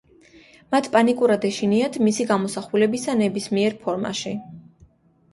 მათ 0.75 0.87
პანიკურად 0.93 1.43
ეშინიათ 1.49 1.99
მისი 2.07 2.25
გამოსახულებისა 2.31 3.15
ნებისმიერ 3.19 3.77
ფორმაში. 3.85 4.33